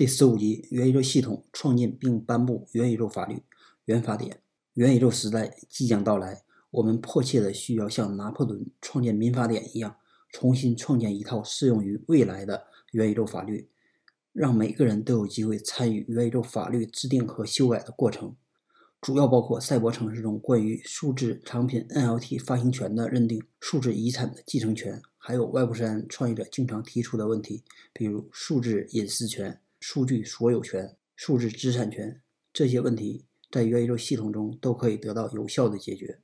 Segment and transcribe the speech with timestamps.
[0.00, 3.42] 第十五集，元宇宙系统创建并颁布元宇宙法律
[3.84, 4.40] 原法典。
[4.72, 9.94] 元宇宙时代即将到来，我们迫切的需要像拿破仑创建民法典一样，
[10.32, 13.68] 重新创建一套适用于未来的元宇宙法律，
[14.32, 18.34] 让每个人都有机会参与元宇宙法律制定和修改的过程。
[19.02, 27.62] 主要包括赛博城市中关于数字产品 NFT 发行权的认定、数字遗产的继承权，还有 Web 三创业者经常提出的问题，
[27.92, 36.20] 比如数字隐私权、数据所有权、数字资产权这些问题，在元宇宙系统中都可以得到有效的解决。